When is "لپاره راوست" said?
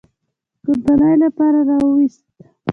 1.23-2.23